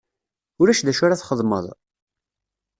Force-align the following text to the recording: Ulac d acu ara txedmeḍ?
Ulac 0.61 0.79
d 0.85 0.87
acu 0.91 1.03
ara 1.05 1.19
txedmeḍ? 1.19 1.65